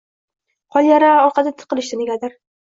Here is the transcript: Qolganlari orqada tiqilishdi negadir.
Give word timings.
Qolganlari 0.75 1.11
orqada 1.27 1.53
tiqilishdi 1.61 2.01
negadir. 2.01 2.37